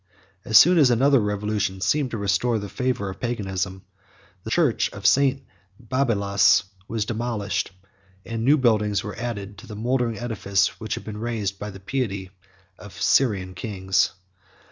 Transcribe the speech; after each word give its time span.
As 0.45 0.57
soon 0.57 0.79
as 0.79 0.89
another 0.89 1.19
revolution 1.19 1.79
seemed 1.79 2.09
to 2.09 2.17
restore 2.17 2.57
the 2.57 2.69
fortune 2.69 3.03
of 3.07 3.19
Paganism, 3.19 3.83
the 4.43 4.49
church 4.49 4.91
of 4.93 5.05
St. 5.05 5.43
Babylas 5.79 6.63
was 6.87 7.05
demolished, 7.05 7.69
and 8.25 8.43
new 8.43 8.57
buildings 8.57 9.03
were 9.03 9.15
added 9.15 9.59
to 9.59 9.67
the 9.67 9.75
mouldering 9.75 10.17
edifice 10.17 10.79
which 10.79 10.95
had 10.95 11.03
been 11.03 11.19
raised 11.19 11.59
by 11.59 11.69
the 11.69 11.79
piety 11.79 12.31
of 12.79 12.99
Syrian 12.99 13.53
kings. 13.53 14.13